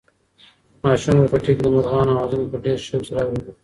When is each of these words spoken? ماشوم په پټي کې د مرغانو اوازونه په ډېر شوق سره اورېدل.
ماشوم 0.83 1.17
په 1.21 1.27
پټي 1.31 1.51
کې 1.57 1.63
د 1.63 1.67
مرغانو 1.75 2.11
اوازونه 2.15 2.45
په 2.51 2.57
ډېر 2.65 2.77
شوق 2.87 3.01
سره 3.09 3.21
اورېدل. 3.25 3.55